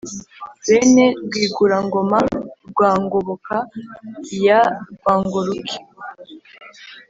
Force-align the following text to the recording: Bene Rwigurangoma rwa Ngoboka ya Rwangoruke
Bene 0.65 1.05
Rwigurangoma 1.25 2.19
rwa 2.69 2.91
Ngoboka 3.03 3.55
ya 4.45 4.59
Rwangoruke 4.93 5.77